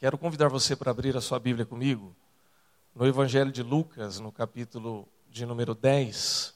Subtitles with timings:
[0.00, 2.16] Quero convidar você para abrir a sua Bíblia comigo
[2.94, 6.54] no Evangelho de Lucas, no capítulo de número 10.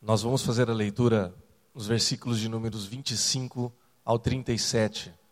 [0.00, 1.34] Nós vamos fazer a leitura
[1.74, 3.74] nos versículos de números 25
[4.04, 5.23] ao 37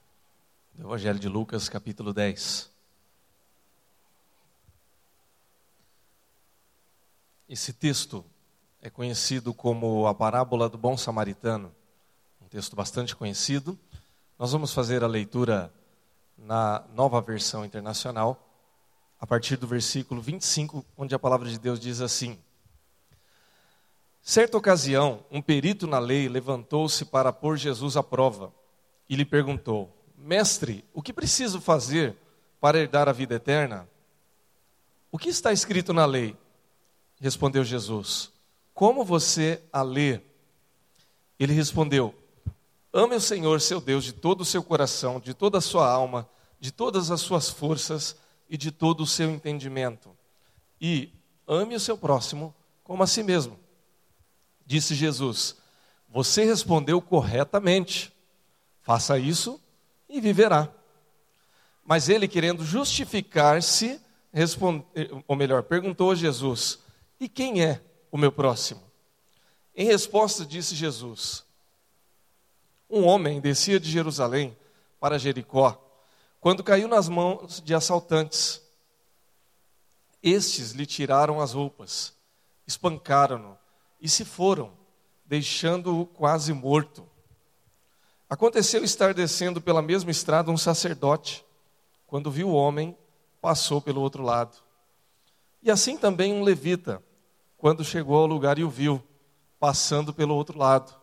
[0.75, 2.71] do Evangelho de Lucas, capítulo 10.
[7.49, 8.25] Esse texto
[8.81, 11.75] é conhecido como a parábola do bom samaritano,
[12.41, 13.79] um texto bastante conhecido.
[14.39, 15.73] Nós vamos fazer a leitura
[16.39, 18.49] na nova versão internacional,
[19.21, 22.39] a partir do versículo 25, onde a palavra de Deus diz assim:
[24.23, 28.53] Certa ocasião, um perito na lei levantou-se para pôr Jesus à prova
[29.09, 32.17] e lhe perguntou: Mestre, o que preciso fazer
[32.61, 33.89] para herdar a vida eterna?
[35.11, 36.37] O que está escrito na lei?
[37.21, 38.31] Respondeu Jesus.
[38.73, 40.21] Como você a lê?
[41.41, 42.15] Ele respondeu:
[42.93, 46.29] Ame o Senhor, seu Deus, de todo o seu coração, de toda a sua alma,
[46.61, 48.17] de todas as suas forças
[48.49, 50.17] e de todo o seu entendimento.
[50.81, 51.13] E
[51.49, 53.59] ame o seu próximo como a si mesmo.
[54.65, 55.57] Disse Jesus:
[56.09, 58.13] Você respondeu corretamente.
[58.83, 59.61] Faça isso
[60.13, 60.69] e viverá.
[61.85, 64.01] Mas ele, querendo justificar-se,
[65.27, 66.79] ou melhor, perguntou a Jesus:
[67.19, 68.83] E quem é o meu próximo?
[69.75, 71.45] Em resposta, disse Jesus:
[72.89, 74.57] Um homem descia de Jerusalém
[75.01, 75.83] para Jericó,
[76.39, 78.61] quando caiu nas mãos de assaltantes.
[80.23, 82.15] Estes lhe tiraram as roupas,
[82.65, 83.59] espancaram-no
[84.01, 84.73] e se foram,
[85.25, 87.05] deixando-o quase morto.
[88.33, 91.45] Aconteceu estar descendo pela mesma estrada um sacerdote.
[92.07, 92.97] Quando viu o homem,
[93.43, 94.57] passou pelo outro lado.
[95.63, 97.03] E assim também um levita,
[97.59, 99.03] quando chegou ao lugar e o viu,
[99.61, 100.99] passando pelo outro lado.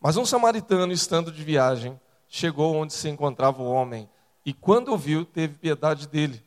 [0.00, 4.10] Mas um samaritano, estando de viagem, chegou onde se encontrava o homem,
[4.44, 6.44] e quando o viu, teve piedade dele.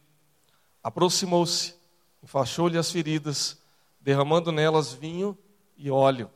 [0.83, 1.73] Aproximou-se,
[2.21, 3.57] enfaixou-lhe as feridas,
[4.01, 5.37] derramando nelas vinho
[5.77, 6.29] e óleo.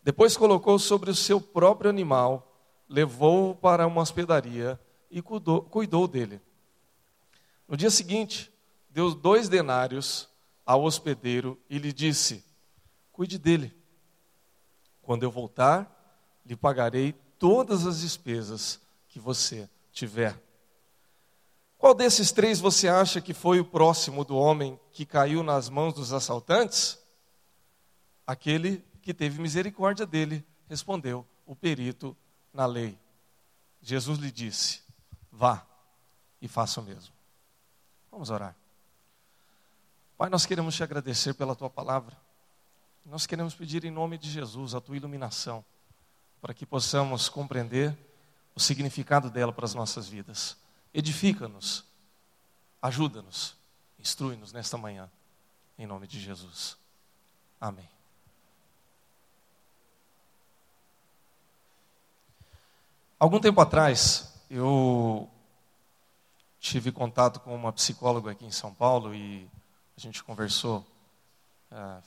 [0.00, 2.50] Depois colocou sobre o seu próprio animal
[2.92, 4.78] levou-o para uma hospedaria
[5.10, 6.40] e cuidou, cuidou dele.
[7.66, 8.52] No dia seguinte,
[8.90, 10.28] deu dois denários
[10.64, 12.44] ao hospedeiro e lhe disse:
[13.10, 13.74] Cuide dele.
[15.00, 15.90] Quando eu voltar,
[16.44, 18.78] lhe pagarei todas as despesas
[19.08, 20.38] que você tiver.
[21.78, 25.94] Qual desses três você acha que foi o próximo do homem que caiu nas mãos
[25.94, 26.98] dos assaltantes?
[28.24, 32.16] Aquele que teve misericórdia dele, respondeu o perito
[32.52, 32.98] na lei.
[33.80, 34.82] Jesus lhe disse:
[35.30, 35.66] vá
[36.40, 37.12] e faça o mesmo.
[38.10, 38.54] Vamos orar.
[40.18, 42.16] Pai, nós queremos te agradecer pela tua palavra.
[43.04, 45.64] Nós queremos pedir em nome de Jesus a tua iluminação,
[46.40, 47.96] para que possamos compreender
[48.54, 50.56] o significado dela para as nossas vidas.
[50.94, 51.84] Edifica-nos,
[52.80, 53.56] ajuda-nos,
[53.98, 55.10] instrui-nos nesta manhã,
[55.78, 56.76] em nome de Jesus.
[57.60, 58.01] Amém.
[63.22, 65.30] Algum tempo atrás, eu
[66.58, 69.48] tive contato com uma psicóloga aqui em São Paulo e
[69.96, 70.84] a gente conversou,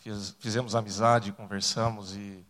[0.02, 2.46] fiz, fizemos amizade, conversamos e,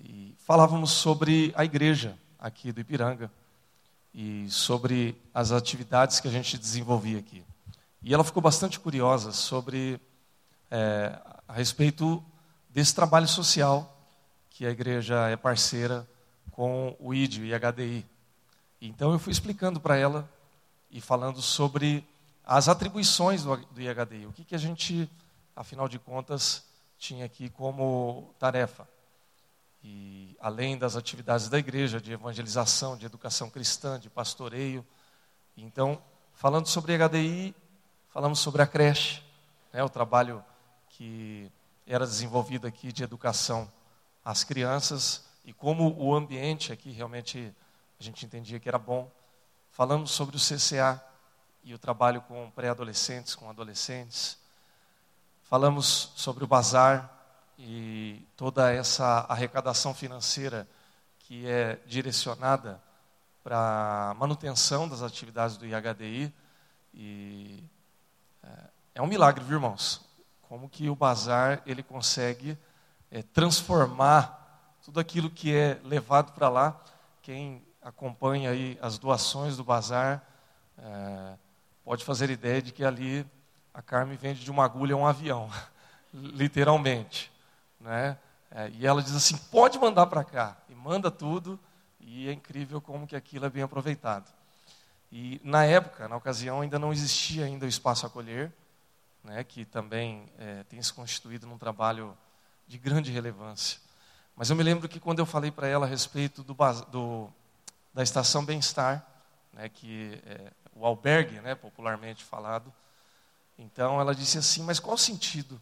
[0.00, 3.30] e falávamos sobre a igreja aqui do Ipiranga
[4.14, 7.44] e sobre as atividades que a gente desenvolvia aqui.
[8.02, 10.00] E ela ficou bastante curiosa sobre
[10.70, 11.14] é,
[11.46, 12.24] a respeito
[12.70, 13.94] desse trabalho social
[14.48, 16.08] que a igreja é parceira
[16.50, 18.06] com o ID, e HDI.
[18.80, 20.28] Então eu fui explicando para ela
[20.90, 22.06] e falando sobre
[22.44, 25.10] as atribuições do, do IHDI, o que, que a gente,
[25.54, 26.64] afinal de contas,
[26.98, 28.88] tinha aqui como tarefa.
[29.82, 34.84] E além das atividades da igreja, de evangelização, de educação cristã, de pastoreio.
[35.56, 36.00] Então,
[36.32, 37.54] falando sobre IHDI,
[38.08, 39.22] falamos sobre a creche,
[39.72, 40.44] né, o trabalho
[40.90, 41.50] que
[41.86, 43.70] era desenvolvido aqui de educação
[44.24, 47.54] às crianças e como o ambiente aqui realmente
[48.00, 49.08] a gente entendia que era bom.
[49.70, 51.00] Falamos sobre o CCA
[51.62, 54.36] e o trabalho com pré-adolescentes, com adolescentes.
[55.44, 57.08] Falamos sobre o bazar
[57.56, 60.68] e toda essa arrecadação financeira
[61.20, 62.82] que é direcionada
[63.44, 66.34] para manutenção das atividades do IHDI.
[66.92, 67.62] E
[68.42, 68.48] é,
[68.96, 70.00] é um milagre, viu, irmãos?
[70.42, 72.58] Como que o bazar ele consegue
[73.12, 74.45] é, transformar
[74.86, 76.80] tudo aquilo que é levado para lá,
[77.20, 80.22] quem acompanha aí as doações do bazar,
[80.78, 81.34] é,
[81.84, 83.26] pode fazer ideia de que ali
[83.74, 85.50] a Carmen vende de uma agulha a um avião,
[86.14, 87.32] literalmente.
[87.80, 88.16] Né?
[88.48, 90.56] É, e ela diz assim: pode mandar para cá.
[90.68, 91.58] E manda tudo,
[91.98, 94.32] e é incrível como que aquilo é bem aproveitado.
[95.10, 98.52] E na época, na ocasião, ainda não existia ainda o espaço acolher,
[99.24, 102.16] né, que também é, tem se constituído num trabalho
[102.68, 103.84] de grande relevância.
[104.36, 106.54] Mas eu me lembro que quando eu falei para ela a respeito do,
[106.90, 107.28] do,
[107.94, 109.04] da estação Bem-Estar,
[109.54, 112.70] né, que é o albergue, né, popularmente falado,
[113.58, 115.60] então ela disse assim: Mas qual o sentido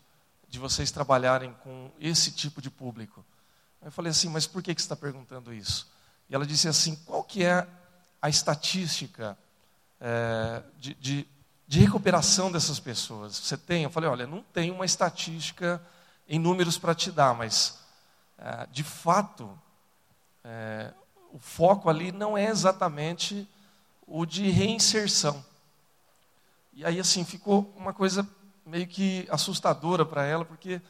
[0.49, 3.25] de vocês trabalharem com esse tipo de público?
[3.81, 5.87] Eu falei assim: Mas por que, que você está perguntando isso?
[6.29, 7.65] E ela disse assim: Qual que é
[8.21, 9.39] a estatística
[10.01, 11.29] é, de, de,
[11.69, 13.37] de recuperação dessas pessoas?
[13.37, 13.85] Você tem?
[13.85, 15.81] Eu falei: Olha, não tem uma estatística
[16.29, 17.84] em números para te dar, mas
[18.71, 19.59] de fato,
[20.43, 20.93] é,
[21.33, 23.49] o foco ali não é exatamente
[24.07, 25.45] o de reinserção.
[26.73, 28.29] E aí, assim, ficou uma coisa
[28.67, 30.81] meio que assustadora para ela, porque,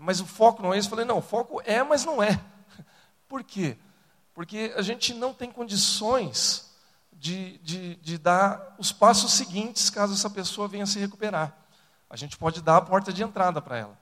[0.00, 0.86] mas o foco não é isso.
[0.88, 2.38] Eu falei, não, o foco é, mas não é.
[3.28, 3.76] Por quê?
[4.34, 6.70] Porque a gente não tem condições
[7.12, 11.56] de, de, de dar os passos seguintes caso essa pessoa venha se recuperar.
[12.10, 13.98] A gente pode dar a porta de entrada para ela.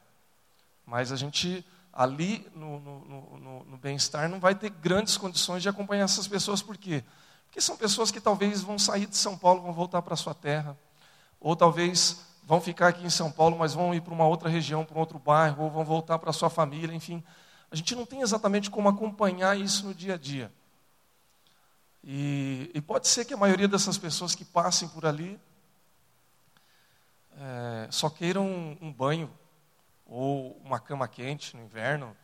[0.87, 1.65] Mas a gente,
[2.01, 6.63] ali no, no, no, no bem-estar, não vai ter grandes condições de acompanhar essas pessoas.
[6.63, 7.05] Por quê?
[7.45, 10.79] Porque são pessoas que talvez vão sair de São Paulo, vão voltar para sua terra.
[11.39, 14.83] Ou talvez vão ficar aqui em São Paulo, mas vão ir para uma outra região,
[14.83, 17.23] para um outro bairro, ou vão voltar para sua família, enfim.
[17.71, 20.51] A gente não tem exatamente como acompanhar isso no dia a dia.
[22.03, 25.39] E, e pode ser que a maioria dessas pessoas que passem por ali
[27.37, 29.31] é, só queiram um, um banho
[30.11, 32.17] ou uma cama quente no inverno,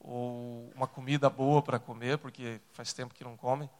[0.00, 3.70] ou uma comida boa para comer, porque faz tempo que não comem.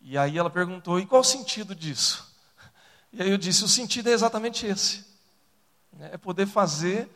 [0.00, 2.34] E aí ela perguntou: e qual o sentido disso?
[3.12, 5.04] E aí eu disse: o sentido é exatamente esse:
[5.92, 6.10] né?
[6.14, 7.08] é poder fazer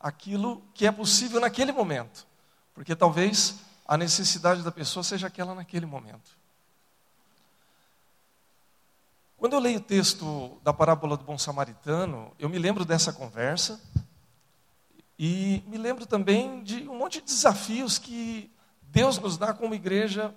[0.00, 2.26] aquilo que é possível naquele momento,
[2.74, 6.36] porque talvez a necessidade da pessoa seja aquela naquele momento.
[9.36, 13.80] Quando eu leio o texto da parábola do bom samaritano, eu me lembro dessa conversa
[15.18, 18.50] e me lembro também de um monte de desafios que
[18.82, 20.34] Deus nos dá como igreja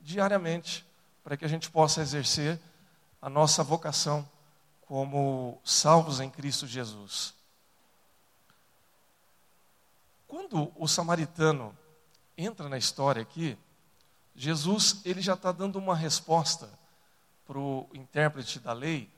[0.00, 0.86] diariamente,
[1.24, 2.60] para que a gente possa exercer
[3.20, 4.28] a nossa vocação
[4.82, 7.34] como salvos em Cristo Jesus.
[10.28, 11.76] Quando o samaritano
[12.38, 13.58] entra na história aqui,
[14.34, 16.70] Jesus ele já está dando uma resposta
[17.44, 19.10] para o intérprete da lei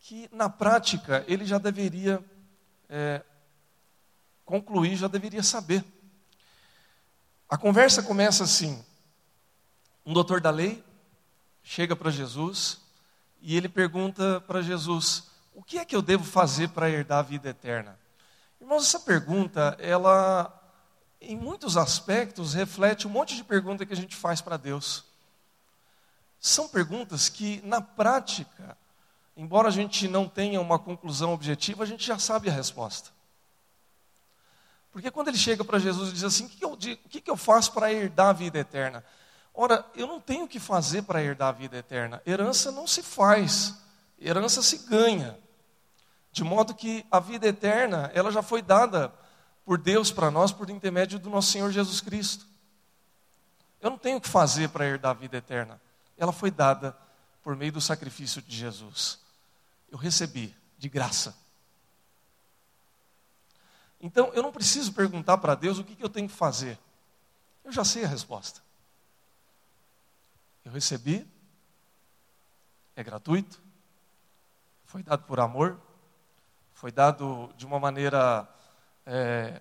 [0.00, 2.24] que na prática ele já deveria
[2.88, 3.22] é,
[4.46, 5.84] concluir, já deveria saber.
[7.48, 8.82] A conversa começa assim:
[10.06, 10.82] um doutor da lei
[11.62, 12.80] chega para Jesus
[13.42, 17.22] e ele pergunta para Jesus: o que é que eu devo fazer para herdar a
[17.22, 17.98] vida eterna?
[18.60, 20.52] Irmãos, essa pergunta, ela,
[21.20, 25.04] em muitos aspectos, reflete um monte de pergunta que a gente faz para Deus.
[26.40, 28.76] São perguntas que, na prática,
[29.36, 33.15] embora a gente não tenha uma conclusão objetiva, a gente já sabe a resposta.
[34.96, 37.70] Porque quando ele chega para Jesus e diz assim: O que, eu, que eu faço
[37.72, 39.04] para herdar a vida eterna?
[39.52, 42.22] Ora, eu não tenho o que fazer para herdar a vida eterna.
[42.26, 43.74] Herança não se faz,
[44.18, 45.38] herança se ganha.
[46.32, 49.12] De modo que a vida eterna, ela já foi dada
[49.66, 52.46] por Deus para nós por intermédio do nosso Senhor Jesus Cristo.
[53.82, 55.78] Eu não tenho o que fazer para herdar a vida eterna.
[56.16, 56.96] Ela foi dada
[57.42, 59.18] por meio do sacrifício de Jesus.
[59.90, 61.36] Eu recebi de graça.
[64.00, 66.78] Então, eu não preciso perguntar para Deus o que, que eu tenho que fazer.
[67.64, 68.60] Eu já sei a resposta.
[70.64, 71.26] Eu recebi,
[72.94, 73.60] é gratuito,
[74.84, 75.80] foi dado por amor,
[76.74, 78.48] foi dado de uma maneira
[79.04, 79.60] é,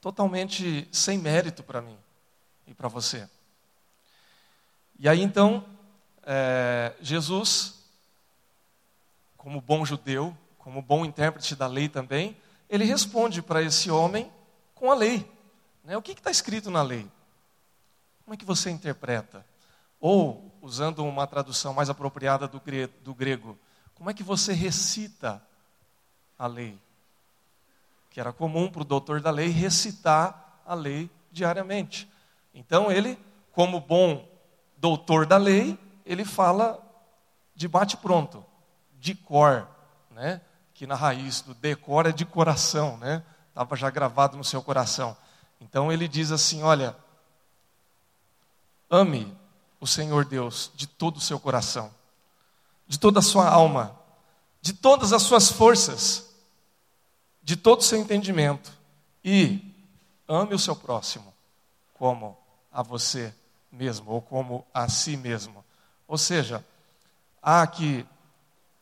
[0.00, 1.98] totalmente sem mérito para mim
[2.66, 3.28] e para você.
[4.98, 5.64] E aí então,
[6.22, 7.84] é, Jesus,
[9.36, 12.36] como bom judeu, como bom intérprete da lei também,
[12.68, 14.30] ele responde para esse homem
[14.74, 15.30] com a lei.
[15.84, 15.96] Né?
[15.96, 17.10] O que está escrito na lei?
[18.24, 19.44] Como é que você interpreta?
[19.98, 22.60] Ou, usando uma tradução mais apropriada do,
[23.02, 23.58] do grego,
[23.94, 25.42] como é que você recita
[26.38, 26.78] a lei?
[28.10, 32.08] Que era comum para o doutor da lei recitar a lei diariamente.
[32.52, 33.18] Então ele,
[33.52, 34.28] como bom
[34.76, 36.84] doutor da lei, ele fala
[37.54, 38.44] de bate-pronto,
[38.98, 39.66] de cor,
[40.10, 40.40] né?
[40.78, 43.24] Que na raiz do decor é de coração, né?
[43.48, 45.16] Estava já gravado no seu coração.
[45.60, 46.96] Então ele diz assim: olha,
[48.88, 49.36] ame
[49.80, 51.92] o Senhor Deus de todo o seu coração,
[52.86, 53.98] de toda a sua alma,
[54.62, 56.28] de todas as suas forças,
[57.42, 58.70] de todo o seu entendimento
[59.24, 59.74] e
[60.28, 61.34] ame o seu próximo
[61.94, 62.38] como
[62.70, 63.34] a você
[63.72, 65.64] mesmo ou como a si mesmo.
[66.06, 66.64] Ou seja,
[67.42, 68.06] há aqui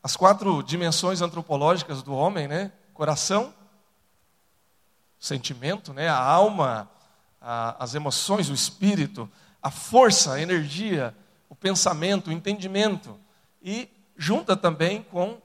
[0.06, 2.70] as quatro dimensões antropológicas do homem, né?
[2.94, 3.52] Coração,
[5.18, 6.06] sentimento, né?
[6.08, 6.88] A alma,
[7.40, 9.28] a, as emoções, o espírito,
[9.60, 11.12] a força, a energia,
[11.48, 13.18] o pensamento, o entendimento
[13.60, 15.42] e junta também com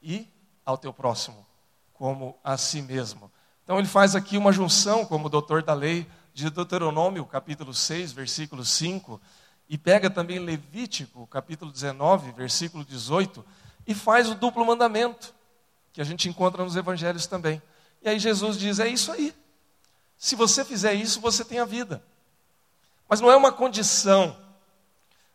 [0.00, 0.28] e
[0.64, 1.44] ao teu próximo,
[1.92, 3.28] como a si mesmo.
[3.64, 8.12] Então ele faz aqui uma junção, como o doutor da lei de Deuteronômio, capítulo 6,
[8.12, 9.20] versículo 5,
[9.68, 13.44] e pega também Levítico, capítulo 19, versículo 18,
[13.88, 15.34] e faz o duplo mandamento,
[15.94, 17.60] que a gente encontra nos evangelhos também.
[18.02, 19.34] E aí Jesus diz: é isso aí.
[20.18, 22.04] Se você fizer isso, você tem a vida.
[23.08, 24.38] Mas não é uma condição,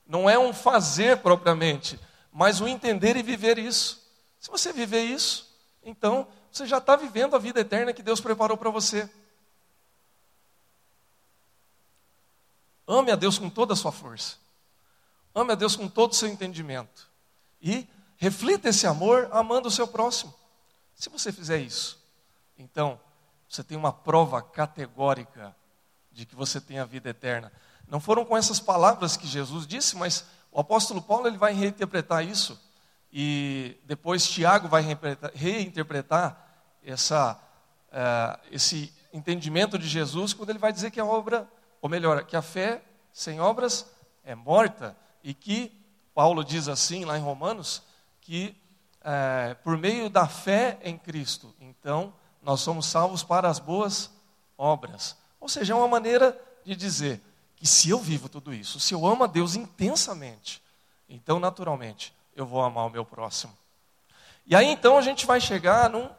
[0.05, 1.99] não é um fazer propriamente,
[2.31, 4.07] mas o um entender e viver isso.
[4.39, 5.51] Se você viver isso,
[5.83, 9.09] então você já está vivendo a vida eterna que Deus preparou para você.
[12.87, 14.35] Ame a Deus com toda a sua força.
[15.33, 17.09] Ame a Deus com todo o seu entendimento.
[17.59, 17.87] E
[18.23, 20.33] reflita esse amor amando o seu próximo.
[20.95, 22.01] Se você fizer isso,
[22.57, 22.97] então
[23.49, 25.53] você tem uma prova categórica
[26.09, 27.51] de que você tem a vida eterna.
[27.85, 32.25] Não foram com essas palavras que Jesus disse, mas o apóstolo Paulo ele vai reinterpretar
[32.25, 32.57] isso.
[33.11, 34.85] E depois Tiago vai
[35.33, 36.47] reinterpretar
[36.81, 37.37] essa,
[37.89, 41.45] uh, esse entendimento de Jesus quando ele vai dizer que a obra
[41.81, 43.85] ou melhor, que a fé sem obras
[44.23, 45.69] é morta, e que
[46.15, 47.83] Paulo diz assim lá em Romanos,
[48.23, 48.55] que
[49.03, 54.09] é, por meio da fé em Cristo, então nós somos salvos para as boas
[54.57, 55.17] obras.
[55.39, 57.21] Ou seja, é uma maneira de dizer
[57.55, 60.63] que se eu vivo tudo isso, se eu amo a Deus intensamente,
[61.07, 63.55] então naturalmente eu vou amar o meu próximo.
[64.45, 66.09] E aí então a gente vai chegar num,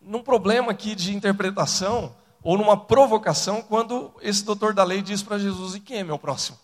[0.00, 5.38] num problema aqui de interpretação ou numa provocação quando esse doutor da lei diz para
[5.38, 6.58] Jesus: E quem é meu próximo?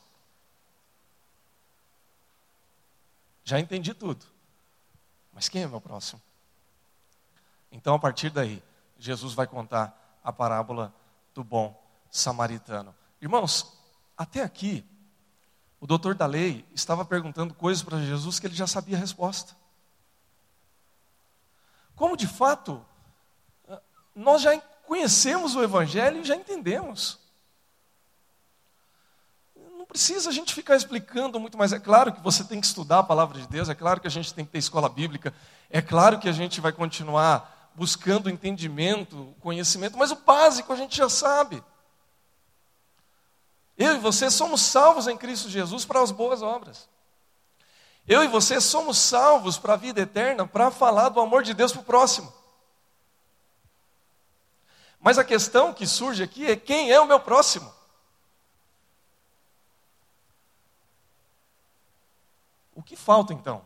[3.44, 4.24] Já entendi tudo.
[5.32, 6.20] Mas quem é meu próximo?
[7.70, 8.62] Então, a partir daí,
[8.98, 10.94] Jesus vai contar a parábola
[11.34, 11.78] do bom
[12.10, 12.94] samaritano.
[13.20, 13.76] Irmãos,
[14.16, 14.84] até aqui,
[15.80, 19.54] o doutor da lei estava perguntando coisas para Jesus que ele já sabia a resposta.
[21.94, 22.84] Como de fato,
[24.14, 27.18] nós já conhecemos o Evangelho e já entendemos.
[29.94, 31.72] Precisa a gente ficar explicando muito mais.
[31.72, 34.10] É claro que você tem que estudar a palavra de Deus, é claro que a
[34.10, 35.32] gente tem que ter escola bíblica,
[35.70, 40.96] é claro que a gente vai continuar buscando entendimento, conhecimento, mas o básico a gente
[40.96, 41.62] já sabe.
[43.78, 46.88] Eu e você somos salvos em Cristo Jesus para as boas obras.
[48.04, 51.70] Eu e você somos salvos para a vida eterna, para falar do amor de Deus
[51.70, 52.34] para o próximo.
[54.98, 57.72] Mas a questão que surge aqui é quem é o meu próximo?
[62.73, 63.64] O que falta então?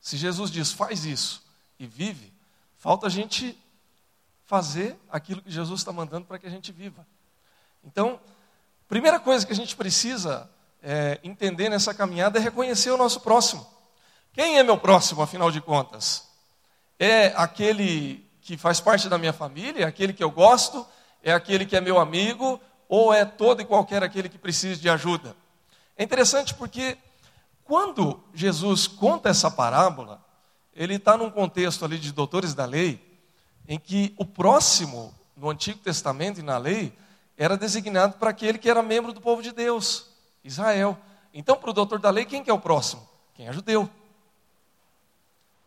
[0.00, 1.42] Se Jesus diz faz isso
[1.78, 2.32] e vive,
[2.76, 3.58] falta a gente
[4.44, 7.06] fazer aquilo que Jesus está mandando para que a gente viva.
[7.84, 8.18] Então,
[8.88, 10.50] primeira coisa que a gente precisa
[10.82, 13.66] é, entender nessa caminhada é reconhecer o nosso próximo.
[14.32, 16.28] Quem é meu próximo, afinal de contas?
[16.98, 20.86] É aquele que faz parte da minha família, é aquele que eu gosto,
[21.22, 24.88] é aquele que é meu amigo, ou é todo e qualquer aquele que precisa de
[24.88, 25.36] ajuda.
[25.96, 26.96] É interessante porque
[27.68, 30.24] quando Jesus conta essa parábola,
[30.72, 32.98] ele está num contexto ali de doutores da lei,
[33.68, 36.96] em que o próximo, no Antigo Testamento e na lei,
[37.36, 40.08] era designado para aquele que era membro do povo de Deus,
[40.42, 40.96] Israel.
[41.34, 43.06] Então, para o doutor da lei, quem que é o próximo?
[43.34, 43.88] Quem é judeu.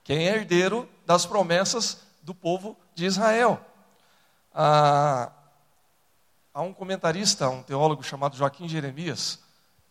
[0.04, 3.64] Quem é herdeiro das promessas do povo de Israel.
[4.56, 5.32] Ah,
[6.52, 9.40] há um comentarista, um teólogo chamado Joaquim Jeremias,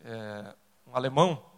[0.05, 0.55] é,
[0.89, 1.50] um alemão,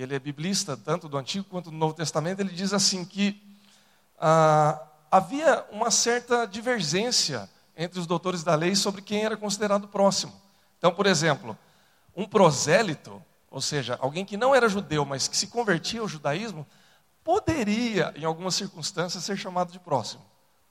[0.00, 3.42] ele é biblista, tanto do Antigo quanto do Novo Testamento, ele diz assim que
[4.18, 10.32] ah, havia uma certa divergência entre os doutores da lei sobre quem era considerado próximo.
[10.78, 11.56] Então, por exemplo,
[12.14, 16.66] um prosélito, ou seja, alguém que não era judeu, mas que se convertia ao judaísmo,
[17.22, 20.24] poderia, em algumas circunstâncias, ser chamado de próximo.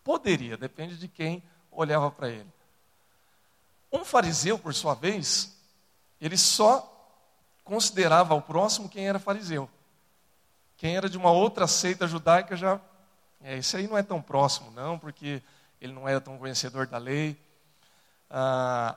[0.04, 2.48] Poderia, depende de quem olhava para ele.
[3.92, 5.56] Um fariseu, por sua vez,
[6.20, 6.97] ele só
[7.68, 9.70] considerava o próximo quem era fariseu.
[10.78, 12.80] Quem era de uma outra seita judaica já.
[13.42, 15.44] É, esse aí não é tão próximo, não, porque
[15.82, 17.38] ele não era tão conhecedor da lei.
[18.30, 18.96] Ah,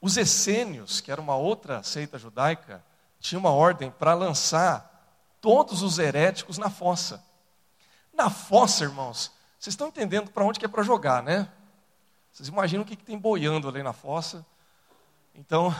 [0.00, 2.82] os essênios, que era uma outra seita judaica,
[3.20, 4.88] tinha uma ordem para lançar
[5.40, 7.22] todos os heréticos na fossa.
[8.12, 11.48] Na fossa, irmãos, vocês estão entendendo para onde que é para jogar, né?
[12.32, 14.44] Vocês imaginam o que, que tem boiando ali na fossa?
[15.34, 15.74] Então,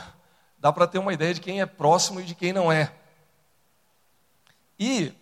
[0.63, 2.95] dá para ter uma ideia de quem é próximo e de quem não é.
[4.79, 5.13] E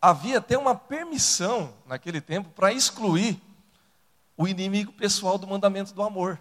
[0.00, 3.42] havia até uma permissão naquele tempo para excluir
[4.36, 6.38] o inimigo pessoal do mandamento do amor.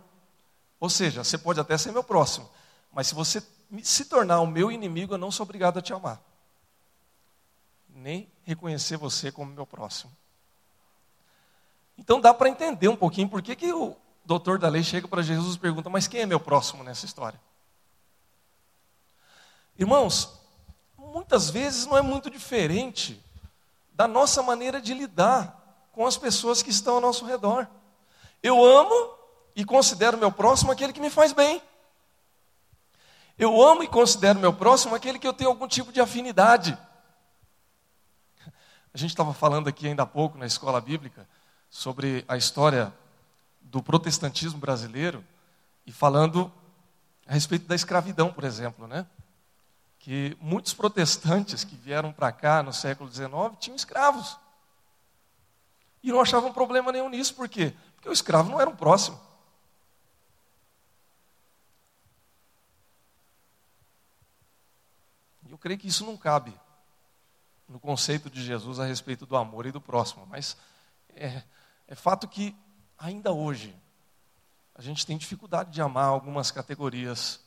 [0.79, 2.47] Ou seja, você pode até ser meu próximo,
[2.93, 3.41] mas se você
[3.81, 6.21] se tornar o meu inimigo, eu não sou obrigado a te amar.
[7.89, 10.15] Nem reconhecer você como meu próximo.
[11.97, 15.23] Então dá para entender um pouquinho por que, que o doutor da lei chega para
[15.23, 17.41] Jesus e pergunta: Mas quem é meu próximo nessa história?
[19.77, 20.39] Irmãos,
[20.97, 23.21] muitas vezes não é muito diferente
[23.93, 27.67] da nossa maneira de lidar com as pessoas que estão ao nosso redor.
[28.41, 29.13] Eu amo
[29.55, 31.61] e considero meu próximo aquele que me faz bem.
[33.37, 36.77] Eu amo e considero meu próximo aquele que eu tenho algum tipo de afinidade.
[38.93, 41.27] A gente estava falando aqui ainda há pouco na escola bíblica
[41.69, 42.93] sobre a história
[43.59, 45.21] do protestantismo brasileiro
[45.85, 46.49] e falando
[47.27, 49.05] a respeito da escravidão, por exemplo, né?
[50.05, 53.25] Que muitos protestantes que vieram para cá no século XIX
[53.59, 54.37] tinham escravos.
[56.03, 57.73] E não achavam problema nenhum nisso, por quê?
[57.95, 59.19] Porque o escravo não era um próximo.
[65.49, 66.53] Eu creio que isso não cabe
[67.67, 70.55] no conceito de Jesus a respeito do amor e do próximo, mas
[71.15, 71.41] é,
[71.87, 72.55] é fato que
[72.95, 73.75] ainda hoje
[74.75, 77.43] a gente tem dificuldade de amar algumas categorias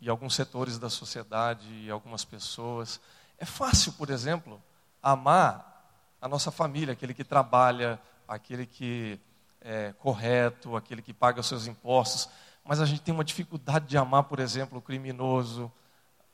[0.00, 3.00] e alguns setores da sociedade e algumas pessoas.
[3.38, 4.62] É fácil, por exemplo,
[5.02, 5.74] amar
[6.20, 9.18] a nossa família, aquele que trabalha, aquele que
[9.60, 12.28] é correto, aquele que paga os seus impostos,
[12.64, 15.70] mas a gente tem uma dificuldade de amar, por exemplo, o criminoso,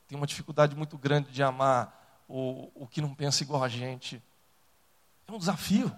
[0.07, 4.21] tem uma dificuldade muito grande de amar o, o que não pensa igual a gente.
[5.27, 5.91] É um desafio.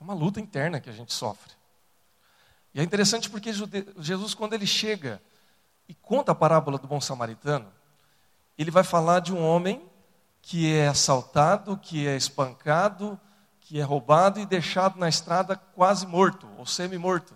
[0.00, 1.55] É uma luta interna que a gente sofre.
[2.76, 3.50] E é interessante porque
[3.96, 5.18] Jesus, quando ele chega
[5.88, 7.72] e conta a parábola do bom samaritano,
[8.58, 9.82] ele vai falar de um homem
[10.42, 13.18] que é assaltado, que é espancado,
[13.62, 17.34] que é roubado e deixado na estrada quase morto, ou semi-morto.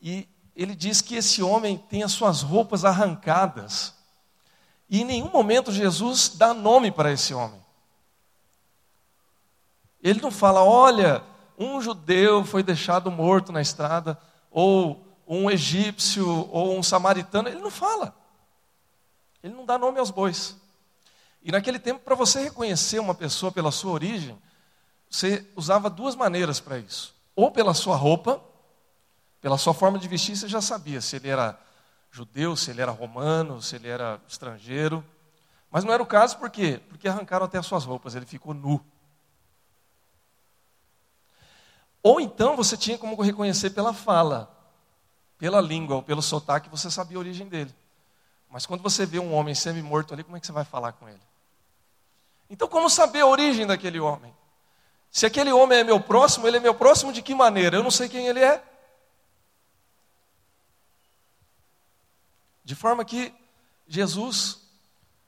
[0.00, 3.92] E ele diz que esse homem tem as suas roupas arrancadas.
[4.88, 7.60] E em nenhum momento Jesus dá nome para esse homem.
[10.02, 11.22] Ele não fala, olha,
[11.58, 14.18] um judeu foi deixado morto na estrada,
[14.50, 17.48] ou um egípcio, ou um samaritano.
[17.48, 18.14] Ele não fala.
[19.42, 20.56] Ele não dá nome aos bois.
[21.42, 24.38] E naquele tempo, para você reconhecer uma pessoa pela sua origem,
[25.10, 27.14] você usava duas maneiras para isso.
[27.34, 28.42] Ou pela sua roupa,
[29.40, 31.58] pela sua forma de vestir, você já sabia se ele era
[32.10, 35.04] judeu, se ele era romano, se ele era estrangeiro.
[35.70, 36.80] Mas não era o caso, por quê?
[36.88, 38.84] Porque arrancaram até as suas roupas, ele ficou nu.
[42.08, 44.50] Ou então você tinha como reconhecer pela fala,
[45.36, 47.74] pela língua ou pelo sotaque, você sabia a origem dele.
[48.48, 51.06] Mas quando você vê um homem semi-morto ali, como é que você vai falar com
[51.06, 51.20] ele?
[52.48, 54.34] Então, como saber a origem daquele homem?
[55.10, 57.76] Se aquele homem é meu próximo, ele é meu próximo de que maneira?
[57.76, 58.64] Eu não sei quem ele é.
[62.64, 63.34] De forma que
[63.86, 64.62] Jesus,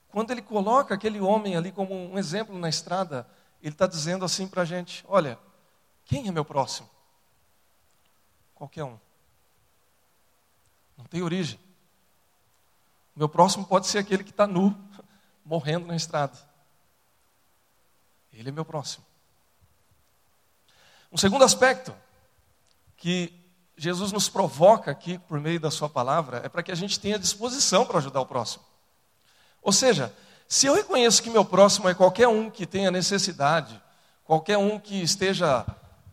[0.08, 3.28] quando ele coloca aquele homem ali como um exemplo na estrada,
[3.62, 5.38] ele está dizendo assim para a gente: olha,
[6.10, 6.90] quem é meu próximo?
[8.56, 8.98] Qualquer um.
[10.98, 11.56] Não tem origem.
[13.14, 14.76] Meu próximo pode ser aquele que está nu,
[15.46, 16.36] morrendo na estrada.
[18.32, 19.06] Ele é meu próximo.
[21.12, 21.94] Um segundo aspecto
[22.96, 23.32] que
[23.76, 27.20] Jesus nos provoca aqui por meio da Sua palavra é para que a gente tenha
[27.20, 28.64] disposição para ajudar o próximo.
[29.62, 30.12] Ou seja,
[30.48, 33.80] se eu reconheço que meu próximo é qualquer um que tenha necessidade,
[34.24, 35.64] qualquer um que esteja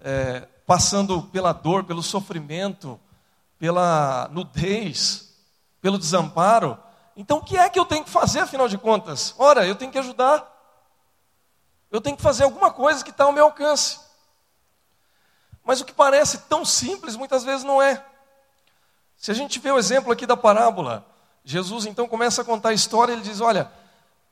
[0.04, 3.00] é, passando pela dor, pelo sofrimento,
[3.58, 5.34] pela nudez,
[5.82, 6.78] pelo desamparo.
[7.16, 9.34] Então, o que é que eu tenho que fazer, afinal de contas?
[9.38, 10.54] Ora, eu tenho que ajudar.
[11.90, 14.00] Eu tenho que fazer alguma coisa que está ao meu alcance.
[15.64, 18.04] Mas o que parece tão simples, muitas vezes não é.
[19.18, 21.06] Se a gente vê o exemplo aqui da parábola,
[21.44, 23.72] Jesus então começa a contar a história, ele diz: Olha,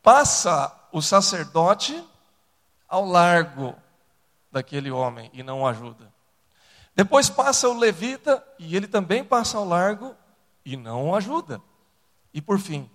[0.03, 2.01] passa o sacerdote
[2.87, 3.75] ao largo
[4.55, 6.13] daquele homem e não o ajuda.
[6.95, 10.15] Depois passa o levita e ele também passa ao largo
[10.63, 11.61] e não o ajuda.
[12.33, 12.89] E por fim,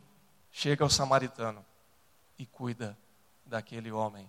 [0.51, 1.62] chega o samaritano
[2.38, 2.96] e cuida
[3.44, 4.29] daquele homem.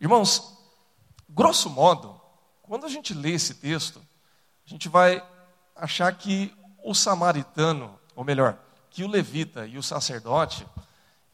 [0.00, 0.58] Irmãos,
[1.28, 2.18] grosso modo,
[2.62, 4.00] quando a gente lê esse texto,
[4.66, 5.22] a gente vai
[5.74, 10.66] achar que o samaritano, ou melhor, que o levita e o sacerdote,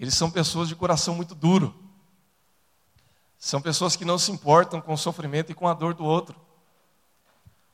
[0.01, 1.73] eles são pessoas de coração muito duro.
[3.44, 6.40] São pessoas que não se importam com o sofrimento e com a dor do outro.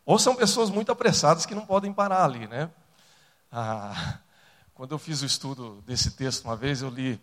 [0.07, 2.71] Ou são pessoas muito apressadas que não podem parar ali, né?
[3.53, 4.19] Ah,
[4.73, 7.21] quando eu fiz o estudo desse texto uma vez, eu li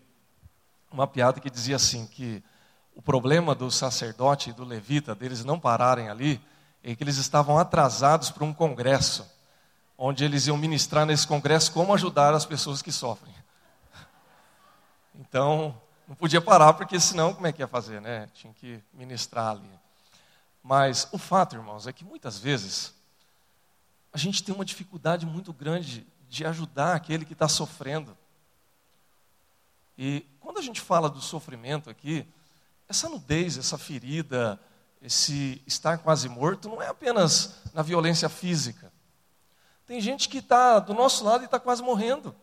[0.92, 2.40] uma piada que dizia assim que
[2.94, 6.40] o problema do sacerdote e do levita deles não pararem ali
[6.84, 9.28] é que eles estavam atrasados para um congresso,
[9.98, 13.34] onde eles iam ministrar nesse congresso como ajudar as pessoas que sofrem.
[15.16, 15.76] Então,
[16.06, 18.28] não podia parar, porque senão como é que ia fazer, né?
[18.34, 19.70] Tinha que ministrar ali.
[20.62, 22.94] Mas o fato, irmãos, é que muitas vezes
[24.12, 28.16] a gente tem uma dificuldade muito grande de ajudar aquele que está sofrendo.
[29.98, 32.26] E quando a gente fala do sofrimento aqui,
[32.88, 34.60] essa nudez, essa ferida,
[35.02, 38.92] esse estar quase morto, não é apenas na violência física.
[39.86, 42.34] Tem gente que está do nosso lado e está quase morrendo.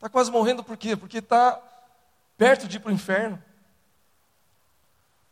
[0.00, 0.96] Está quase morrendo por quê?
[0.96, 1.60] Porque está
[2.38, 3.38] perto de ir para o inferno.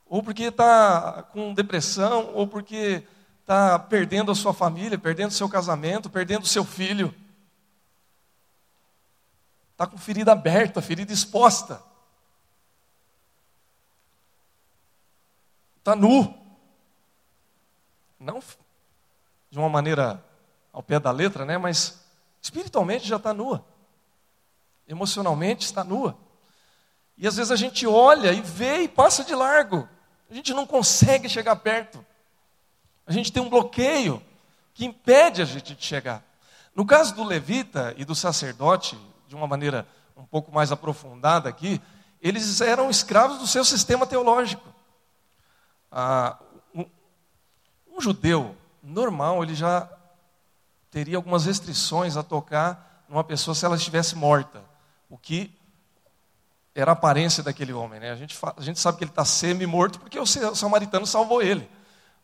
[0.05, 3.03] Ou porque está com depressão, ou porque
[3.41, 7.15] está perdendo a sua família, perdendo o seu casamento, perdendo o seu filho.
[9.73, 11.83] Está com ferida aberta, ferida exposta.
[15.79, 16.39] Está nu.
[18.21, 18.43] Não
[19.51, 20.23] de uma maneira
[20.71, 21.57] ao pé da letra, né?
[21.57, 22.05] mas
[22.43, 23.65] espiritualmente já está nua
[24.89, 26.17] emocionalmente está nua.
[27.17, 29.89] E às vezes a gente olha e vê e passa de largo.
[30.31, 32.05] A gente não consegue chegar perto.
[33.07, 34.23] A gente tem um bloqueio
[34.73, 36.25] que impede a gente de chegar.
[36.75, 41.81] No caso do levita e do sacerdote, de uma maneira um pouco mais aprofundada aqui,
[42.21, 44.73] eles eram escravos do seu sistema teológico.
[45.91, 46.39] Ah,
[46.75, 46.85] um,
[47.97, 49.89] um judeu normal, ele já
[50.91, 54.68] teria algumas restrições a tocar numa pessoa se ela estivesse morta
[55.09, 55.57] o que
[56.75, 57.99] era a aparência daquele homem.
[57.99, 58.11] Né?
[58.11, 61.69] A, gente, a gente sabe que ele está semi-morto porque o samaritano salvou ele,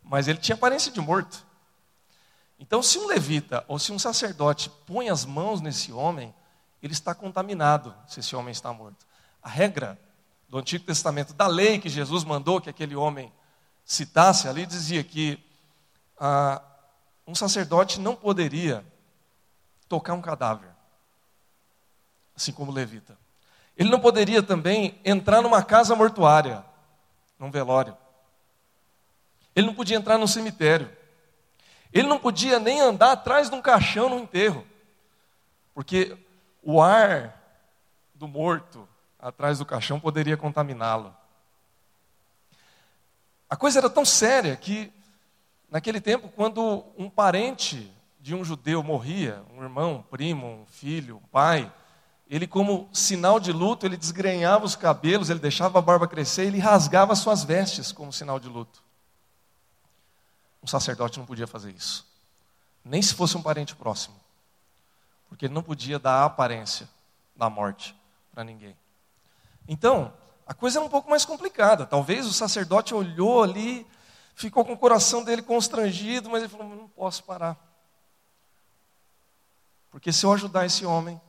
[0.02, 1.44] mas ele tinha aparência de morto.
[2.58, 6.32] Então, se um levita ou se um sacerdote põe as mãos nesse homem,
[6.82, 9.04] ele está contaminado se esse homem está morto.
[9.42, 9.98] A regra
[10.48, 13.32] do Antigo Testamento, da lei que Jesus mandou que aquele homem
[13.84, 15.42] citasse ali, dizia que
[16.18, 16.62] ah,
[17.26, 18.84] um sacerdote não poderia
[19.88, 20.73] tocar um cadáver
[22.36, 23.16] assim como levita.
[23.76, 26.64] Ele não poderia também entrar numa casa mortuária,
[27.38, 27.96] num velório.
[29.54, 30.90] Ele não podia entrar num cemitério.
[31.92, 34.66] Ele não podia nem andar atrás de um caixão no enterro,
[35.72, 36.16] porque
[36.62, 37.40] o ar
[38.14, 41.14] do morto atrás do caixão poderia contaminá-lo.
[43.48, 44.92] A coisa era tão séria que,
[45.70, 51.18] naquele tempo, quando um parente de um judeu morria, um irmão, um primo, um filho,
[51.18, 51.70] um pai,
[52.34, 56.58] ele, como sinal de luto, ele desgrenhava os cabelos, ele deixava a barba crescer, ele
[56.58, 58.82] rasgava suas vestes como sinal de luto.
[60.60, 62.04] Um sacerdote não podia fazer isso,
[62.84, 64.16] nem se fosse um parente próximo,
[65.28, 66.88] porque ele não podia dar a aparência
[67.36, 67.94] da morte
[68.32, 68.76] para ninguém.
[69.68, 70.12] Então,
[70.44, 71.86] a coisa era um pouco mais complicada.
[71.86, 73.86] Talvez o sacerdote olhou ali,
[74.34, 77.56] ficou com o coração dele constrangido, mas ele falou: não posso parar.
[79.92, 81.20] Porque se eu ajudar esse homem,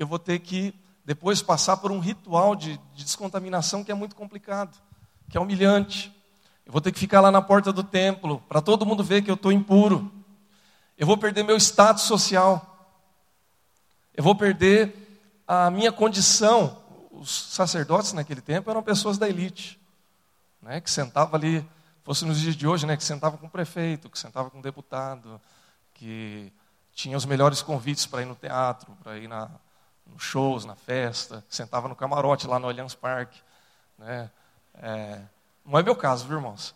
[0.00, 4.16] eu vou ter que depois passar por um ritual de, de descontaminação que é muito
[4.16, 4.74] complicado,
[5.28, 6.10] que é humilhante.
[6.64, 9.30] Eu vou ter que ficar lá na porta do templo para todo mundo ver que
[9.30, 10.10] eu estou impuro.
[10.96, 12.66] Eu vou perder meu status social.
[14.14, 16.78] Eu vou perder a minha condição.
[17.10, 19.78] Os sacerdotes naquele tempo eram pessoas da elite,
[20.62, 21.68] né, que sentavam ali,
[22.02, 24.62] fosse nos dias de hoje, né, que sentavam com o prefeito, que sentavam com o
[24.62, 25.38] deputado,
[25.92, 26.50] que
[26.94, 29.50] tinha os melhores convites para ir no teatro, para ir na,
[30.12, 33.40] nos shows, na festa, sentava no camarote lá no Allianz Parque.
[33.98, 34.30] Né?
[34.74, 35.20] É,
[35.64, 36.74] não é meu caso, viu, irmãos?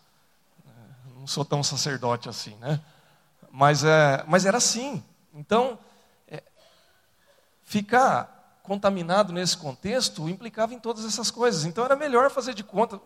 [0.65, 2.81] É, não sou tão sacerdote assim, né?
[3.51, 5.03] Mas, é, mas era assim.
[5.33, 5.79] Então,
[6.27, 6.43] é,
[7.63, 11.65] ficar contaminado nesse contexto implicava em todas essas coisas.
[11.65, 12.99] Então era melhor fazer de conta.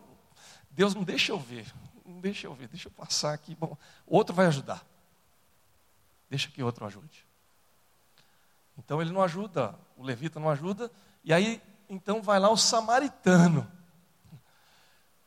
[0.72, 1.66] Deus não deixa eu ver,
[2.06, 3.56] não deixa eu ver, deixa eu passar aqui.
[3.56, 4.84] Bom, outro vai ajudar.
[6.30, 7.29] Deixa que outro ajude.
[8.80, 10.90] Então ele não ajuda, o levita não ajuda,
[11.22, 13.70] e aí então vai lá o samaritano,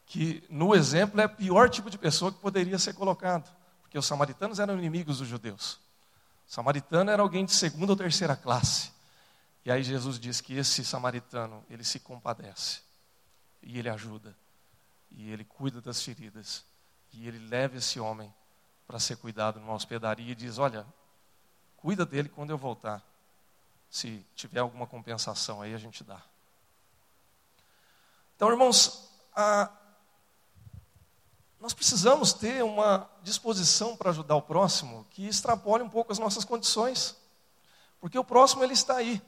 [0.06, 4.06] que no exemplo é o pior tipo de pessoa que poderia ser colocado, porque os
[4.06, 5.74] samaritanos eram inimigos dos judeus.
[6.48, 8.90] O samaritano era alguém de segunda ou terceira classe.
[9.64, 12.80] E aí Jesus diz que esse samaritano, ele se compadece,
[13.62, 14.34] e ele ajuda,
[15.10, 16.64] e ele cuida das feridas,
[17.12, 18.32] e ele leva esse homem
[18.86, 20.86] para ser cuidado numa hospedaria e diz: Olha,
[21.76, 23.11] cuida dele quando eu voltar.
[23.92, 26.18] Se tiver alguma compensação aí, a gente dá.
[28.34, 29.70] Então, irmãos, a...
[31.60, 36.42] nós precisamos ter uma disposição para ajudar o próximo que extrapole um pouco as nossas
[36.42, 37.14] condições.
[38.00, 39.20] Porque o próximo, ele está aí.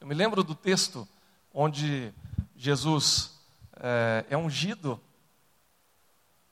[0.00, 1.06] Eu me lembro do texto
[1.54, 2.12] onde
[2.56, 3.38] Jesus
[3.76, 5.00] é, é ungido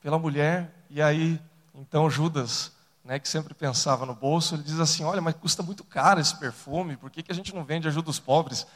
[0.00, 1.42] pela mulher, e aí,
[1.74, 2.70] então, Judas,
[3.08, 6.36] né, que sempre pensava no bolso, ele diz assim: Olha, mas custa muito caro esse
[6.36, 8.66] perfume, por que, que a gente não vende ajuda os pobres?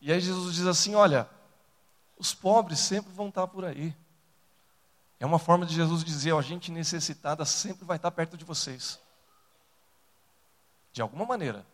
[0.00, 1.28] E aí Jesus diz assim: Olha,
[2.16, 3.92] os pobres sempre vão estar por aí.
[5.18, 9.00] É uma forma de Jesus dizer: a gente necessitada sempre vai estar perto de vocês.
[10.92, 11.66] De alguma maneira.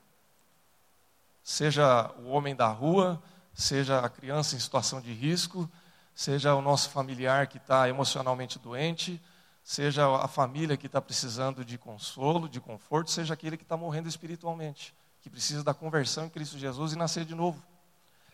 [1.44, 5.70] Seja o homem da rua, seja a criança em situação de risco,
[6.14, 9.22] seja o nosso familiar que está emocionalmente doente,
[9.66, 14.08] seja a família que está precisando de consolo, de conforto, seja aquele que está morrendo
[14.08, 17.60] espiritualmente, que precisa da conversão em Cristo Jesus e nascer de novo.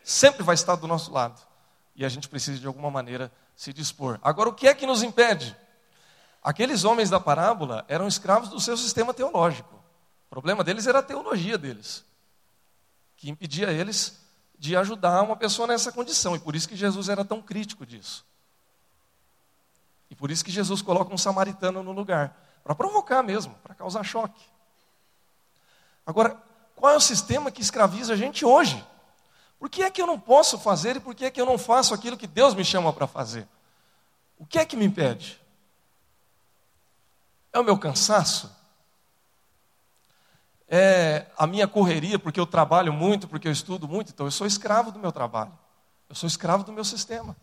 [0.05, 1.40] Sempre vai estar do nosso lado.
[1.97, 4.21] E a gente precisa, de alguma maneira, se dispor.
[4.23, 5.57] Agora, o que é que nos impede?
[6.45, 9.75] Aqueles homens da parábola eram escravos do seu sistema teológico.
[10.27, 12.05] O problema deles era a teologia deles,
[13.16, 14.21] que impedia eles
[14.59, 16.37] de ajudar uma pessoa nessa condição.
[16.37, 18.23] E por isso que Jesus era tão crítico disso.
[20.12, 24.05] E por isso que Jesus coloca um samaritano no lugar para provocar mesmo, para causar
[24.05, 24.44] choque.
[26.05, 26.37] Agora,
[26.77, 28.87] qual é o sistema que escraviza a gente hoje?
[29.59, 31.57] Por que é que eu não posso fazer e por que é que eu não
[31.57, 33.48] faço aquilo que Deus me chama para fazer?
[34.38, 35.40] O que é que me impede?
[37.51, 38.55] É o meu cansaço?
[40.75, 44.46] é a minha correria, porque eu trabalho muito, porque eu estudo muito, então eu sou
[44.46, 45.53] escravo do meu trabalho,
[46.09, 47.37] eu sou escravo do meu sistema.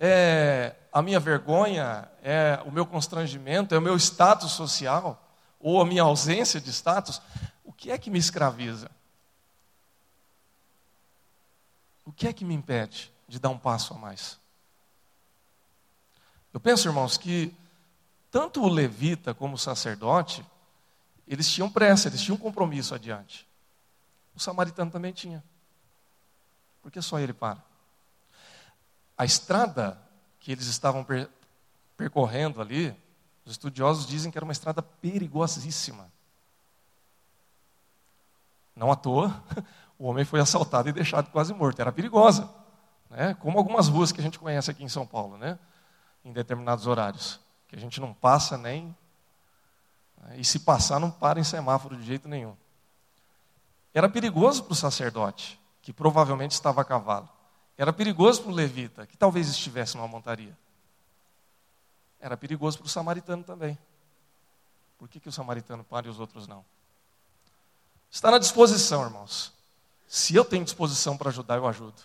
[0.00, 5.22] É a minha vergonha, é o meu constrangimento, é o meu status social,
[5.60, 7.20] ou a minha ausência de status,
[7.64, 8.90] o que é que me escraviza?
[12.04, 14.38] O que é que me impede de dar um passo a mais?
[16.52, 17.54] Eu penso, irmãos, que
[18.30, 20.44] tanto o levita como o sacerdote,
[21.26, 23.46] eles tinham pressa, eles tinham um compromisso adiante.
[24.34, 25.44] O samaritano também tinha.
[26.82, 27.67] Por que só ele para?
[29.18, 29.98] A estrada
[30.40, 31.28] que eles estavam per
[31.96, 32.96] percorrendo ali,
[33.44, 36.08] os estudiosos dizem que era uma estrada perigosíssima.
[38.76, 39.42] Não à toa,
[39.98, 41.80] o homem foi assaltado e deixado quase morto.
[41.80, 42.48] Era perigosa.
[43.10, 43.34] Né?
[43.40, 45.58] Como algumas ruas que a gente conhece aqui em São Paulo, né?
[46.24, 47.40] em determinados horários.
[47.66, 48.96] Que a gente não passa nem
[50.36, 52.54] e se passar, não para em semáforo de jeito nenhum.
[53.92, 57.28] Era perigoso para o sacerdote, que provavelmente estava a cavalo.
[57.78, 60.58] Era perigoso para o levita, que talvez estivesse numa montaria.
[62.20, 63.78] Era perigoso para o samaritano também.
[64.98, 66.64] Por que, que o samaritano para e os outros não?
[68.10, 69.52] Está na disposição, irmãos.
[70.08, 72.02] Se eu tenho disposição para ajudar, eu ajudo.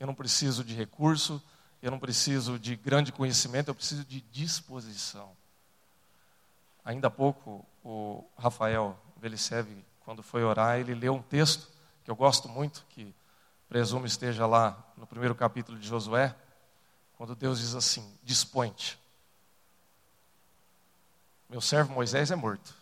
[0.00, 1.40] Eu não preciso de recurso,
[1.80, 5.30] eu não preciso de grande conhecimento, eu preciso de disposição.
[6.84, 9.68] Ainda há pouco, o Rafael Velicev,
[10.04, 11.68] quando foi orar, ele leu um texto
[12.02, 13.14] que eu gosto muito, que
[13.74, 16.32] presumo esteja lá no primeiro capítulo de Josué,
[17.16, 18.96] quando Deus diz assim: Dispõe-te.
[21.50, 22.72] Meu servo Moisés é morto.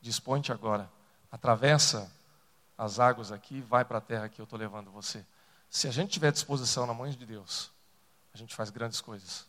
[0.00, 0.90] Dispõe-te agora.
[1.30, 2.10] Atravessa
[2.76, 5.24] as águas aqui, vai para a terra que eu estou levando você.
[5.70, 7.70] Se a gente tiver disposição na mão de Deus,
[8.34, 9.46] a gente faz grandes coisas.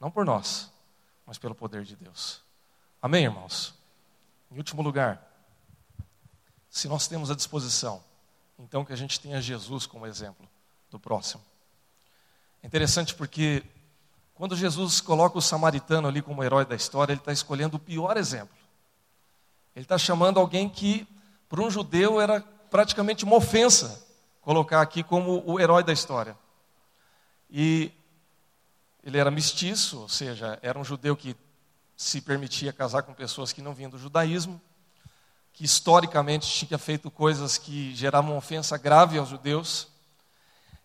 [0.00, 0.70] Não por nós,
[1.26, 2.40] mas pelo poder de Deus.
[3.02, 3.74] Amém, irmãos?
[4.50, 5.22] Em último lugar,
[6.70, 8.07] se nós temos a disposição,
[8.58, 10.48] então que a gente tenha Jesus como exemplo
[10.90, 11.42] do próximo.
[12.62, 13.62] É interessante porque
[14.34, 18.16] quando Jesus coloca o samaritano ali como herói da história, ele está escolhendo o pior
[18.16, 18.56] exemplo.
[19.74, 21.06] Ele está chamando alguém que,
[21.48, 22.40] para um judeu, era
[22.70, 24.04] praticamente uma ofensa
[24.40, 26.36] colocar aqui como o herói da história.
[27.50, 27.92] E
[29.02, 31.36] ele era mestiço, ou seja, era um judeu que
[31.96, 34.60] se permitia casar com pessoas que não vinham do judaísmo,
[35.58, 39.88] que historicamente tinha feito coisas que geravam ofensa grave aos judeus.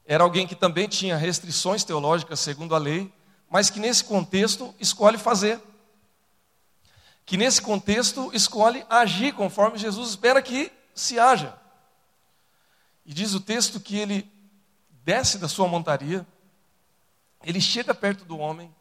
[0.04, 3.14] Era alguém que também tinha restrições teológicas segundo a lei,
[3.48, 5.62] mas que nesse contexto escolhe fazer.
[7.24, 11.56] Que nesse contexto escolhe agir conforme Jesus espera que se haja.
[13.06, 14.28] E diz o texto que ele
[15.04, 16.26] desce da sua montaria,
[17.44, 18.74] ele chega perto do homem,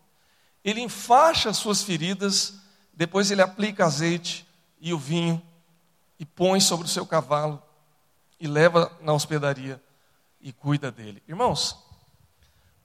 [0.65, 2.55] ele enfaixa as suas feridas,
[2.95, 4.49] depois ele aplica azeite
[4.81, 5.52] e o vinho
[6.23, 7.61] e põe sobre o seu cavalo
[8.39, 9.83] e leva na hospedaria
[10.41, 11.21] e cuida dele.
[11.27, 11.85] Irmãos,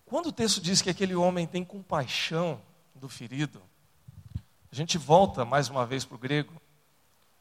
[0.08, 2.60] quando o texto diz que aquele homem tem compaixão
[2.96, 3.62] do ferido,
[4.72, 6.60] A gente volta mais uma vez para o grego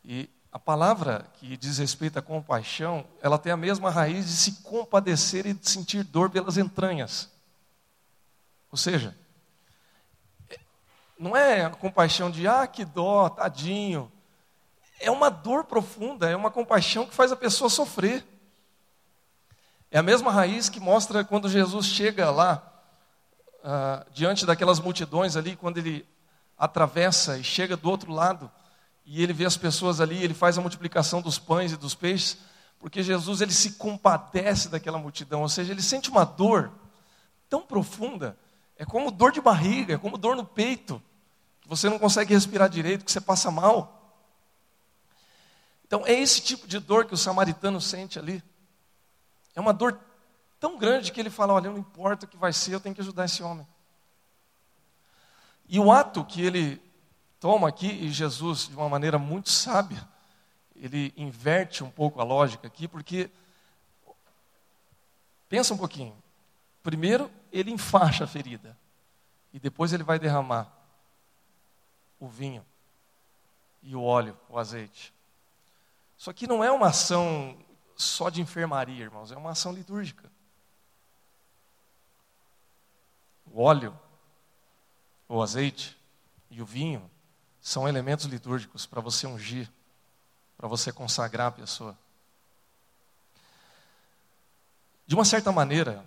[0.04, 4.52] e a palavra que diz respeito à compaixão, ela tem a mesma raiz de se
[4.62, 7.30] compadecer e de sentir dor pelas entranhas.
[8.70, 9.16] Ou seja,
[11.18, 14.12] não é a compaixão de, ah, que dó, tadinho.
[14.98, 18.24] É uma dor profunda, é uma compaixão que faz a pessoa sofrer.
[19.90, 22.62] É a mesma raiz que mostra quando Jesus chega lá,
[23.58, 26.06] uh, diante daquelas multidões ali, quando ele
[26.58, 28.50] atravessa e chega do outro lado,
[29.04, 32.38] e ele vê as pessoas ali, ele faz a multiplicação dos pães e dos peixes,
[32.78, 36.72] porque Jesus ele se compadece daquela multidão, ou seja, ele sente uma dor
[37.48, 38.36] tão profunda
[38.78, 41.02] é como dor de barriga, é como dor no peito,
[41.62, 44.05] que você não consegue respirar direito, que você passa mal.
[45.86, 48.42] Então, é esse tipo de dor que o samaritano sente ali.
[49.54, 49.98] É uma dor
[50.58, 53.00] tão grande que ele fala: Olha, não importa o que vai ser, eu tenho que
[53.00, 53.66] ajudar esse homem.
[55.68, 56.80] E o ato que ele
[57.40, 60.06] toma aqui, e Jesus, de uma maneira muito sábia,
[60.74, 63.30] ele inverte um pouco a lógica aqui, porque,
[65.48, 66.16] pensa um pouquinho,
[66.86, 68.78] Primeiro, ele enfaixa a ferida.
[69.52, 70.72] E depois ele vai derramar
[72.20, 72.64] o vinho
[73.82, 75.12] e o óleo, o azeite.
[76.18, 77.56] Isso aqui não é uma ação
[77.96, 80.30] só de enfermaria, irmãos, é uma ação litúrgica.
[83.46, 83.98] O óleo,
[85.28, 85.96] o azeite
[86.50, 87.10] e o vinho
[87.60, 89.70] são elementos litúrgicos para você ungir,
[90.56, 91.98] para você consagrar a pessoa.
[95.06, 96.04] De uma certa maneira,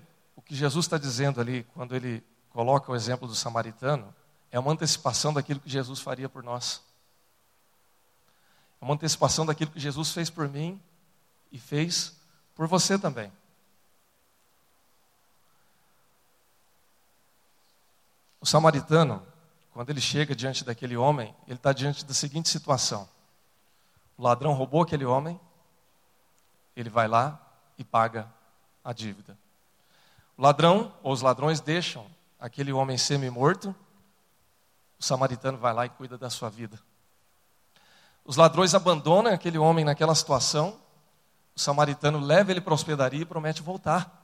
[0.50, 4.14] que Jesus está dizendo ali, quando ele coloca o exemplo do samaritano,
[4.50, 6.82] é uma antecipação daquilo que Jesus faria por nós.
[8.82, 10.82] É uma antecipação daquilo que Jesus fez por mim
[11.52, 12.16] e fez
[12.56, 13.32] por você também.
[18.42, 19.26] O samaritano,
[19.74, 23.08] quando ele chega diante daquele homem, ele está diante da seguinte situação:
[24.18, 25.40] o ladrão roubou aquele homem,
[26.76, 27.40] ele vai lá
[27.78, 28.32] e paga
[28.84, 29.38] a dívida.
[30.38, 33.76] O ladrão, ou os ladrões, deixam aquele homem semi-morto,
[34.98, 36.80] o samaritano vai lá e cuida da sua vida.
[38.30, 40.80] Os ladrões abandonam aquele homem naquela situação,
[41.56, 44.24] o samaritano leva ele para a hospedaria e promete voltar.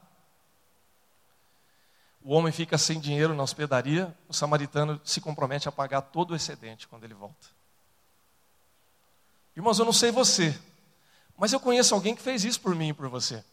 [2.22, 6.36] O homem fica sem dinheiro na hospedaria, o samaritano se compromete a pagar todo o
[6.36, 7.48] excedente quando ele volta.
[9.56, 10.56] Irmãos, eu não sei você,
[11.36, 13.44] mas eu conheço alguém que fez isso por mim e por você.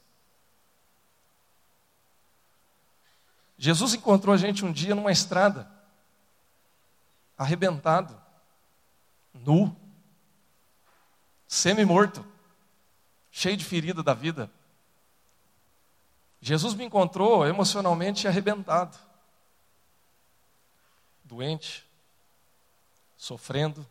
[3.58, 5.68] Jesus encontrou a gente um dia numa estrada,
[7.36, 8.16] arrebentado,
[9.34, 9.76] nu,
[11.54, 12.26] semi-morto,
[13.30, 14.50] cheio de ferida da vida.
[16.42, 18.98] Jesus me encontrou emocionalmente arrebentado,
[21.24, 21.88] doente,
[23.16, 23.86] sofrendo,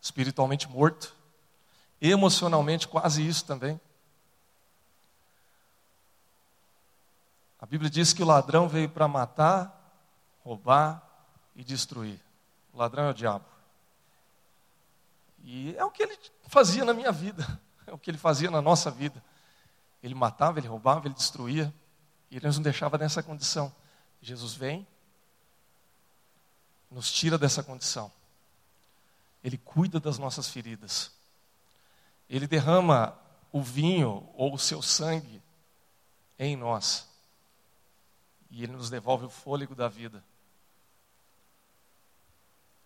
[0.00, 1.16] espiritualmente morto,
[2.00, 3.80] emocionalmente quase isso também.
[7.58, 9.74] A Bíblia diz que o ladrão veio para matar,
[10.44, 11.02] roubar
[11.56, 12.20] e destruir.
[12.74, 13.51] O ladrão é o diabo.
[15.42, 18.62] E é o que ele fazia na minha vida, é o que ele fazia na
[18.62, 19.22] nossa vida.
[20.02, 21.72] Ele matava, ele roubava, ele destruía,
[22.30, 23.74] e ele nos deixava nessa condição.
[24.20, 24.86] Jesus vem,
[26.90, 28.10] nos tira dessa condição.
[29.42, 31.10] Ele cuida das nossas feridas.
[32.28, 33.16] Ele derrama
[33.52, 35.42] o vinho ou o seu sangue
[36.38, 37.12] em nós
[38.52, 40.22] e Ele nos devolve o fôlego da vida.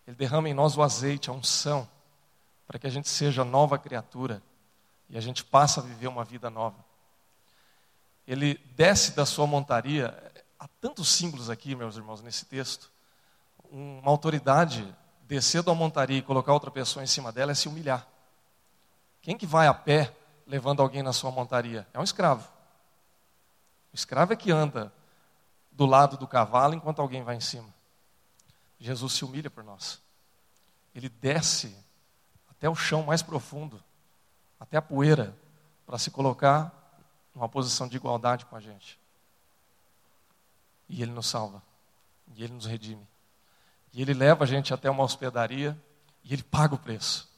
[0.06, 1.88] Ele derrama em nós o azeite, a unção,
[2.66, 4.42] para que a gente seja nova criatura
[5.08, 6.84] e a gente passe a viver uma vida nova.
[8.26, 10.16] Ele desce da sua montaria,
[10.58, 12.90] há tantos símbolos aqui, meus irmãos, nesse texto.
[13.70, 18.06] Uma autoridade descer da montaria e colocar outra pessoa em cima dela é se humilhar.
[19.22, 20.14] Quem que vai a pé
[20.46, 21.86] levando alguém na sua montaria?
[21.92, 22.48] É um escravo.
[23.92, 24.92] O escravo é que anda
[25.70, 27.72] do lado do cavalo enquanto alguém vai em cima.
[28.78, 30.00] Jesus se humilha por nós.
[30.94, 31.76] Ele desce
[32.56, 33.82] até o chão mais profundo,
[34.58, 35.36] até a poeira,
[35.86, 36.72] para se colocar
[37.34, 38.98] numa posição de igualdade com a gente.
[40.88, 41.62] E ele nos salva.
[42.34, 43.06] E ele nos redime.
[43.92, 45.78] E ele leva a gente até uma hospedaria
[46.24, 47.28] e ele paga o preço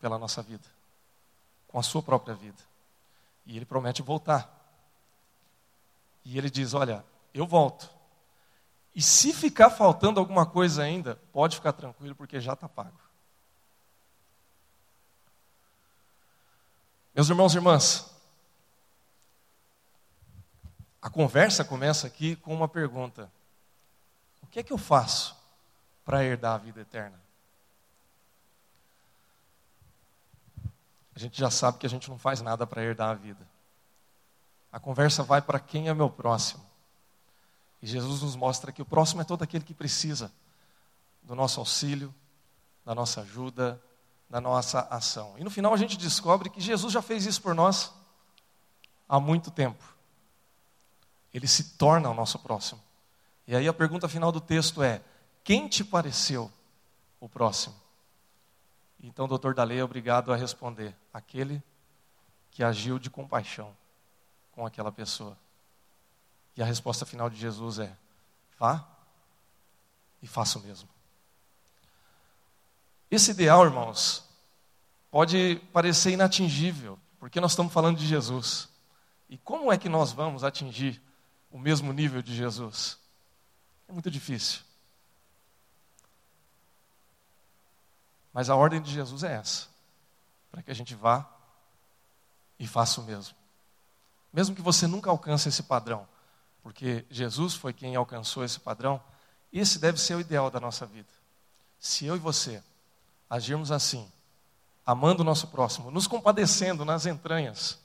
[0.00, 0.64] pela nossa vida,
[1.68, 2.62] com a sua própria vida.
[3.46, 4.52] E ele promete voltar.
[6.24, 7.88] E ele diz: Olha, eu volto.
[8.94, 12.98] E se ficar faltando alguma coisa ainda, pode ficar tranquilo, porque já está pago.
[17.16, 18.14] Meus irmãos e irmãs,
[21.00, 23.32] a conversa começa aqui com uma pergunta:
[24.42, 25.34] O que é que eu faço
[26.04, 27.18] para herdar a vida eterna?
[31.14, 33.48] A gente já sabe que a gente não faz nada para herdar a vida.
[34.70, 36.66] A conversa vai para quem é meu próximo.
[37.80, 40.30] E Jesus nos mostra que o próximo é todo aquele que precisa
[41.22, 42.14] do nosso auxílio,
[42.84, 43.82] da nossa ajuda,
[44.28, 45.34] da nossa ação.
[45.38, 47.92] E no final a gente descobre que Jesus já fez isso por nós
[49.08, 49.82] há muito tempo.
[51.32, 52.82] Ele se torna o nosso próximo.
[53.46, 55.02] E aí a pergunta final do texto é:
[55.44, 56.50] quem te pareceu
[57.20, 57.74] o próximo?
[59.00, 61.62] Então doutor da lei é obrigado a responder: aquele
[62.50, 63.76] que agiu de compaixão
[64.52, 65.36] com aquela pessoa.
[66.56, 67.96] E a resposta final de Jesus é:
[68.58, 68.84] vá
[70.22, 70.95] e faça o mesmo.
[73.10, 74.24] Esse ideal, irmãos,
[75.10, 78.68] pode parecer inatingível, porque nós estamos falando de Jesus.
[79.28, 81.00] E como é que nós vamos atingir
[81.50, 82.98] o mesmo nível de Jesus?
[83.88, 84.60] É muito difícil.
[88.32, 89.68] Mas a ordem de Jesus é essa:
[90.50, 91.26] para que a gente vá
[92.58, 93.34] e faça o mesmo.
[94.32, 96.06] Mesmo que você nunca alcance esse padrão,
[96.62, 99.02] porque Jesus foi quem alcançou esse padrão,
[99.52, 101.08] esse deve ser o ideal da nossa vida.
[101.78, 102.62] Se eu e você
[103.28, 104.10] agirmos assim,
[104.84, 107.78] amando o nosso próximo, nos compadecendo nas entranhas,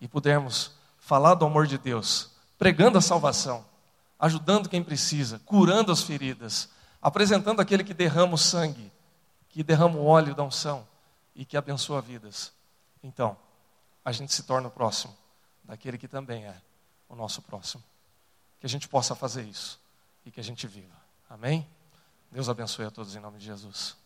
[0.00, 3.64] e pudermos falar do amor de Deus, pregando a salvação,
[4.18, 6.68] ajudando quem precisa, curando as feridas,
[7.00, 8.92] apresentando aquele que derrama o sangue,
[9.48, 10.86] que derrama o óleo da unção
[11.34, 12.52] e que abençoa vidas.
[13.02, 13.36] Então,
[14.04, 15.16] a gente se torna o próximo
[15.64, 16.60] daquele que também é
[17.08, 17.82] o nosso próximo.
[18.58, 19.78] Que a gente possa fazer isso
[20.24, 20.96] e que a gente viva.
[21.28, 21.66] Amém?
[22.30, 23.96] Deus abençoe a todos em nome de Jesus.